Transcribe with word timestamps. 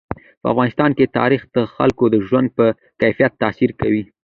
په 0.41 0.47
افغانستان 0.53 0.91
کې 0.97 1.13
تاریخ 1.19 1.41
د 1.55 1.57
خلکو 1.75 2.03
د 2.13 2.15
ژوند 2.27 2.47
په 2.57 2.65
کیفیت 3.01 3.31
تاثیر 3.41 3.71
کوي. 3.81 4.03